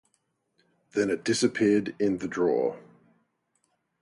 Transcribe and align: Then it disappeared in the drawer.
Then 0.95 1.11
it 1.11 1.23
disappeared 1.23 1.93
in 1.99 2.17
the 2.17 2.27
drawer. 2.27 2.79